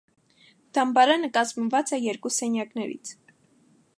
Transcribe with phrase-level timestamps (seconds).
[0.77, 3.15] Դամբարանը կազմված է երկու սենյակներից։